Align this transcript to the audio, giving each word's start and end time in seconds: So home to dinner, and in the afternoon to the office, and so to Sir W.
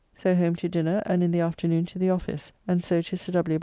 So 0.15 0.33
home 0.33 0.55
to 0.55 0.67
dinner, 0.67 1.03
and 1.05 1.21
in 1.21 1.29
the 1.29 1.41
afternoon 1.41 1.85
to 1.85 1.99
the 1.99 2.09
office, 2.09 2.51
and 2.67 2.83
so 2.83 3.03
to 3.03 3.15
Sir 3.17 3.33
W. 3.33 3.59